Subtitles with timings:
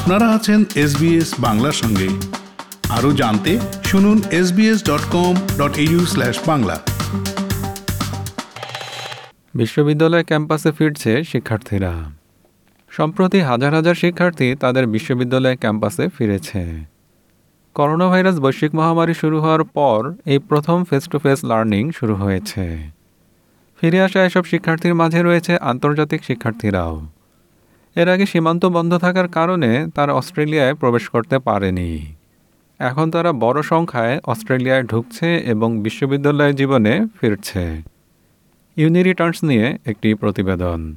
[0.00, 2.08] আপনারা আছেন এসবিএস বাংলার সঙ্গে।
[2.88, 5.74] আরও জানতে শুনুন S SBS dot com dot
[6.08, 6.80] slash Bangla.
[9.54, 11.94] বিশ্ববিদ্যালয় ক্যাম্পাসে ফিরছে শিক্ষার্থীরা।
[12.90, 16.84] সম্প্রতি হাজার হাজার শিক্ষার্থী তাদের বিশ্ববিদ্যালয় ক্যাম্পাসে ফিরেছে।
[17.74, 22.90] করোনা ভাইরাস বৈশ্বিক মহামারী শুরু হওয়ার পর এই প্রথম ফেস টু ফেস লার্নিং শুরু হয়েছে।
[23.80, 27.06] ফিরে আসা এসব শিক্ষার্থীর মাঝে রয়েছে আন্তর্জাতিক শিক্ষার্থীরাও।
[27.96, 32.14] এর আগে সীমান্ত বন্ধ থাকার কারণে তারা অস্ট্রেলিয়ায় প্রবেশ করতে পারেনি।
[32.78, 37.82] এখন তারা বড় সংখ্যায় অস্ট্রেলিয়ায় ঢুকছে এবং বিশ্ববিদ্যালয় জীবনে ফিরছে।
[38.76, 40.94] ইউনি রিটার্নস নিয়ে একটি প্রতিবেদন।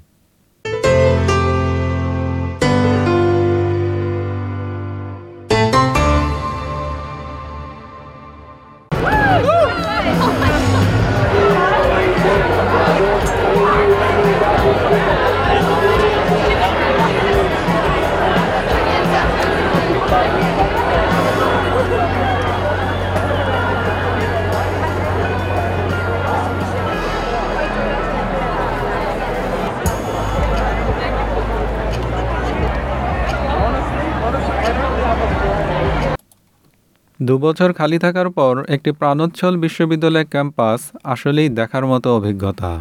[37.28, 42.72] দুবছর খালি থাকার পর একটি প্রাণোচ্ছল বিশ্ববিদ্যালয় ক্যাম্পাস আসলেই দেখার মতো অভিজ্ঞতা।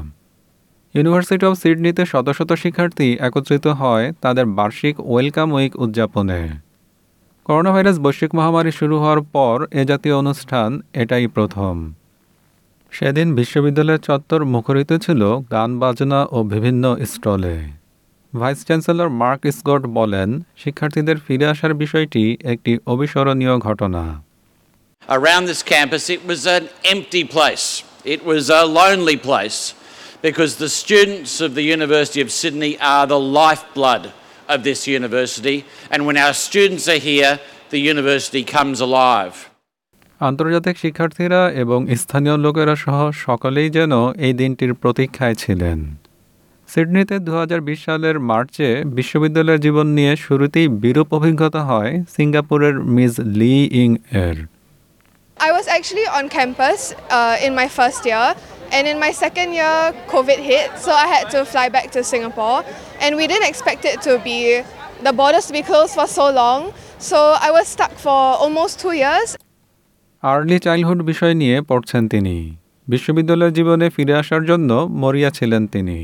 [0.95, 6.41] ইউনিভার্সিটি অব সিডনিতে শত শত শিক্ষার্থী একত্রিত হয় তাদের বার্ষিক ওয়েলকাম উইক উদযাপনে।
[7.45, 11.75] করোনা ভাইরাস বৈশ্বিক মহামারী শুরু হওয়ার পর এ জাতীয় অনুষ্ঠান এটাই প্রথম।
[12.91, 15.21] সেদিন বিশ্ববিদ্যালয়ের চত্বর মুখরিত ছিল
[15.51, 17.57] গান, বাজনা ও বিভিন্ন স্টলে।
[18.33, 24.03] ভাইস চ্যান্সেলর মার্ক স্কট বলেন, শিক্ষার্থীদের ফিরে আসার বিষয়টি একটি অবিস্মরণীয় ঘটনা।
[25.09, 27.83] Around this campus, it was an empty place.
[28.05, 29.75] It was a lonely place
[30.23, 34.13] because the students of the University of Sydney are the lifeblood
[34.49, 35.65] of this university.
[35.91, 39.35] And when our students are here, the university comes alive.
[40.21, 43.93] আন্তর্জাতিক শিক্ষার্থীরা এবং স্থানীয় লোকেরা সহ সকলেই যেন
[44.27, 45.79] এই দিনটির প্রতীক্ষায় ছিলেন
[46.69, 53.15] সিডনিতে দু হাজার বিশ সালের মার্চে বিশ্ববিদ্যালয়ের জীবন নিয়ে শুরুতেই বিরূপ অভিজ্ঞতা হয় সিঙ্গাপুরের মিস
[53.39, 53.91] লি ইং
[54.27, 54.37] এর
[55.42, 58.28] I was actually on campus uh, in my first year,
[58.72, 62.60] and in my second year, COVID hit, so I had to fly back to Singapore.
[63.02, 64.40] And we didn't expect it to be
[65.04, 68.96] the borders to be closed for so long, so I was stuck for almost two
[69.04, 69.30] years.
[70.24, 72.36] Early childhood বিষয় নিয়ে পড়ছেন তিনি
[72.88, 74.70] বিশ্ববিদ্যালয় জীবনে ফিরে আসার জন্য
[75.02, 76.00] মরিয়া ছিলেন তিনি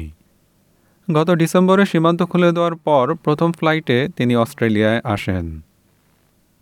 [1.08, 5.46] গত ডিসেম্বরে সীমান্ত খুলে দেওয়ার পর প্রথম ফ্লাইটে তিনি অস্ট্রেলিয়ায় আসেন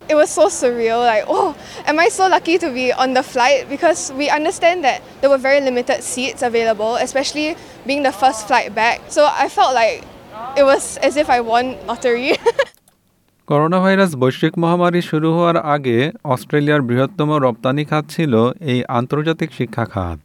[0.09, 3.67] It was so surreal, like, oh, am I so lucky to be on the flight?
[3.67, 8.73] Because we understand that there were very limited seats available, especially being the first flight
[8.73, 9.01] back.
[9.09, 10.03] So I felt like
[10.55, 12.33] it was as if I won lottery.
[13.47, 15.97] Corona virus বৈশ্বিক মহামারী শুরু হওয়ার আগে
[16.33, 18.33] অস্ট্রেলিয়ার বৃহত্তম রপ্তানি খাত ছিল
[18.71, 20.19] এই আন্তর্জাতিক শিক্ষা খাত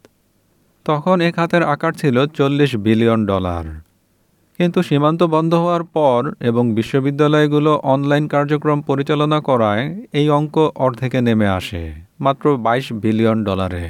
[0.85, 3.65] তখন এ খাতের আকার ছিল চল্লিশ বিলিয়ন ডলার
[4.59, 9.83] কিন্তু সীমান্ত বন্ধ হওয়ার পর এবং বিশ্ববিদ্যালয়গুলো অনলাইন কার্যক্রম পরিচালনা করায়
[10.13, 11.83] এই অঙ্ক অর্ধেকে নেমে আসে,
[12.19, 13.85] মাত্র বাইশ বিলিয়ন ডলারে।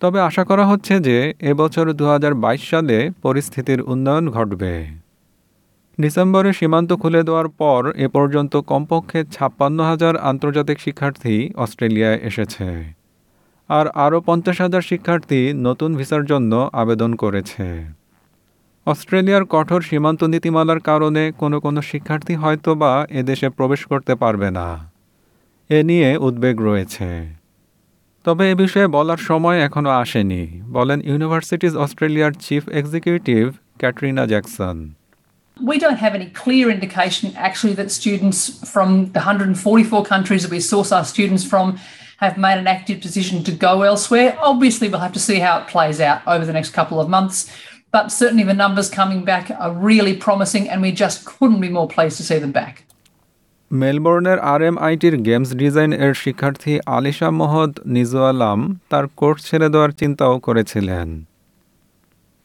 [0.00, 4.74] তবে আশা করা হচ্ছে যে এবছর দু হাজার বাইশ সালে পরিস্থিতির উন্নয়ন ঘটবে।
[5.98, 12.68] ডিসেম্বরে সীমান্ত খুলে দেওয়ার পর এ পর্যন্ত কমপক্ষে ছাপ্পান্ন হাজার আন্তর্জাতিক শিক্ষার্থী অস্ট্রেলিয়ায় এসেছে।
[13.68, 17.66] আর আরও পঞ্চাশ হাজার শিক্ষার্থী নতুন ভিসার জন্য আবেদন করেছে।
[18.86, 24.68] অস্ট্রেলিয়ার কঠোর সীমান্ত নীতিমালার কারণে কোনো কোনো শিক্ষার্থী হয়তোবা এদেশে প্রবেশ করতে পারবে না
[25.70, 27.08] এ নিয়ে উদ্বেগ রয়েছে
[28.24, 30.42] তবে এ বিষয়ে বলার সময় এখনও আসেনি
[30.76, 33.42] বলেন ইউনিভার্সিটিজ অস্ট্রেলিয়ার chief executive
[33.78, 34.78] Catriona Jackson
[35.56, 38.38] We don't have any clear indication actually that students
[38.72, 41.66] from the 144 countries that we source our students from
[42.24, 44.28] have made an active decision to go elsewhere.
[44.40, 47.36] Obviously, we'll have to see how it plays out over the next couple of months.
[47.95, 51.87] But certainly the numbers coming back are really promising, and we just couldn't be more
[51.87, 52.75] pleased to see them back.
[53.71, 58.59] মেলবোর্নের R M আইটির games design এর শিক্ষার্থী আলিশা মহদ নিজু আলাম
[58.91, 61.09] তার course ছেড়ে দেওয়ার চিন্তাও করেছিলেন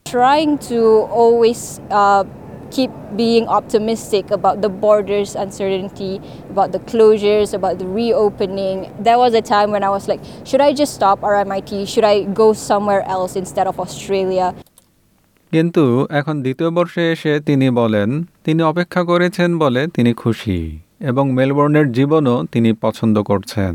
[0.05, 0.79] trying to
[1.21, 1.61] always
[1.99, 2.23] uh,
[2.71, 8.77] keep being optimistic about the borders uncertainty, about the closures, about the reopening.
[8.99, 11.87] There was a time when I was like, should I just stop RMIT?
[11.87, 14.47] Should I go somewhere else instead of Australia?
[15.52, 18.08] কিন্তু এখন দ্বিতীয় বর্ষে এসে তিনি বলেন
[18.44, 20.60] তিনি অপেক্ষা করেছেন বলে তিনি খুশি
[21.10, 23.74] এবং মেলবোর্নের জীবনও তিনি পছন্দ করছেন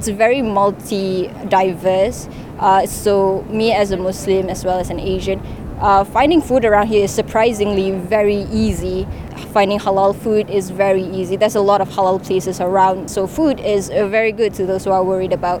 [0.00, 1.06] It's very multi
[1.58, 2.20] diverse.
[2.66, 3.14] Uh, so,
[3.58, 5.40] me as a Muslim as well as an Asian,
[5.78, 9.06] Uh, finding food around here is surprisingly very easy.
[9.52, 11.36] Finding halal food is very easy.
[11.36, 14.84] There's a lot of halal places around, so food is uh, very good to those
[14.84, 15.60] who are worried about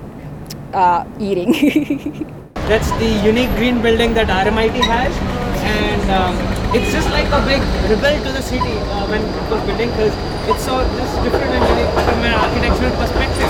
[0.72, 1.52] uh, eating.
[2.68, 5.14] That's the unique green building that RMIT has,
[5.62, 6.34] and um,
[6.74, 10.10] it's just like a big rebel to the city uh, when it was building because
[10.50, 13.46] it's so just different and unique from an architectural perspective.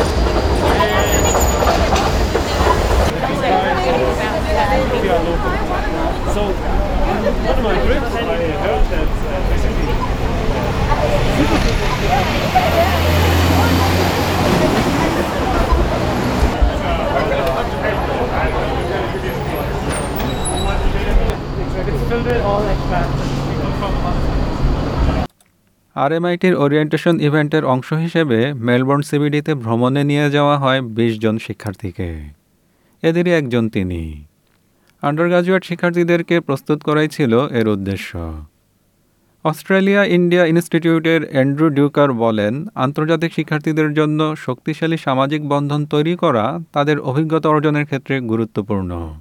[6.36, 8.36] So, one of my groups, I
[8.68, 9.96] heard that uh, basically
[25.94, 32.22] আরএমআইটির orientation ইভেন্টের অংশ হিসেবে Melbourne সিবিডিতে ভ্রমণে নিয়ে যাওয়া হয় বিশ জন শিক্ষার্থীকে।
[33.02, 34.24] এদেরই একজন তিনি।
[35.02, 38.42] আন্ডার গ্রাজুয়েট শিক্ষার্থীদেরকে প্রস্তুত করাই ছিল এর উদ্দেশ্য।
[39.44, 47.00] অস্ট্রেলিয়া ইন্ডিয়া ইনস্টিটিউটের অ্যান্ড্রু ডিউকার বলেন, আন্তর্জাতিক শিক্ষার্থীদের জন্য শক্তিশালী সামাজিক বন্ধন তৈরি করা তাদের
[47.00, 49.20] অভিজ্ঞতা অর্জনের ক্ষেত্রে গুরুত্বপূর্ণ।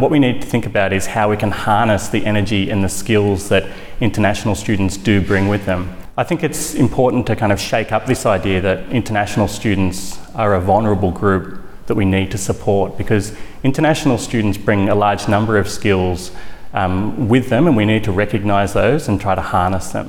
[0.00, 2.88] What we need to think about is how we can harness the energy and the
[2.88, 3.64] skills that
[4.00, 5.94] international students do bring with them.
[6.16, 10.54] I think it's important to kind of shake up this idea that international students are
[10.54, 15.58] a vulnerable group that we need to support because international students bring a large number
[15.58, 16.30] of skills
[16.72, 20.08] um, with them and we need to recognise those and try to harness them.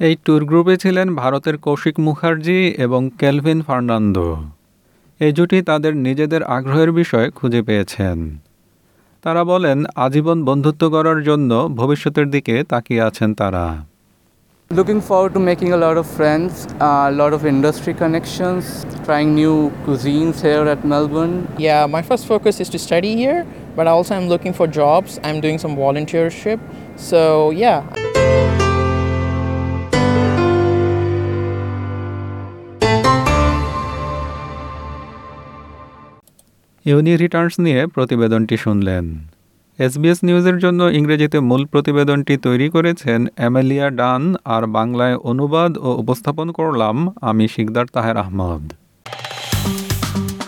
[0.00, 4.28] এই tour গ্রুপে ছিলেন ভারতের কৌশিক মুখার্জি এবং kelvin Fernando
[5.20, 8.18] এই জুটি তাদের নিজেদের আগ্রহের বিষয় খুঁজে পেয়েছেন
[9.24, 11.50] তারা বলেন আজীবন বন্ধুত্ব করার জন্য
[11.80, 13.64] ভবিষ্যতের দিকে তাকিয়ে আছেন তারা।
[14.70, 16.54] Looking forward to making a lot of friends
[17.20, 18.66] lot of industry connections
[19.06, 19.54] trying new
[19.86, 21.32] cuisines here at Melbourne
[21.64, 23.38] yeah my first focus is to study here
[23.76, 26.58] but also I am looking for jobs I am doing some volunteership
[27.08, 27.20] so
[27.60, 27.74] yeah
[36.84, 39.18] uni returns নিয়ে প্রতিবেদনটি শুনলেন।
[39.78, 46.52] SBS নিউজের জন্য ইংরেজিতে মূল প্রতিবেদনটি তৈরি করেছেন অ্যামেলিয়া ডান, আর বাংলায় অনুবাদ ও উপস্থাপন
[46.52, 48.72] করলাম আমি শিকদার তাহের আহমদ।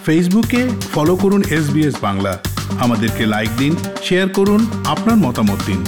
[0.04, 2.38] ফেসবুকে ফলো করুন এস বাংলা।
[2.80, 5.84] আমাদেরকে লাইক দিন, শেয়ার করুন, আপনার মতামত দিন।